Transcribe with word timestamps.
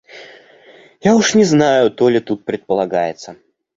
Я 1.09 1.13
уж 1.15 1.35
не 1.35 1.43
знаю, 1.43 1.91
то 1.91 2.09
ли 2.09 2.19
тут 2.19 2.43
предполагается. 2.43 3.35